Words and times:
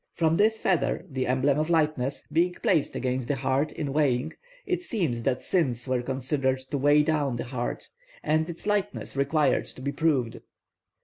From 0.15 0.33
this 0.33 0.57
feather, 0.59 1.05
the 1.07 1.27
emblem 1.27 1.59
of 1.59 1.69
lightness, 1.69 2.23
being 2.33 2.53
placed 2.55 2.95
against 2.95 3.27
the 3.27 3.35
heart 3.35 3.71
in 3.71 3.93
weighing, 3.93 4.33
it 4.65 4.81
seems 4.81 5.21
that 5.21 5.43
sins 5.43 5.87
were 5.87 6.01
considered 6.01 6.57
to 6.71 6.79
weigh 6.79 7.03
down 7.03 7.35
the 7.35 7.43
heart, 7.43 7.87
and 8.23 8.49
its 8.49 8.65
lightness 8.65 9.15
required 9.15 9.65
to 9.65 9.81
be 9.83 9.91
proved. 9.91 10.39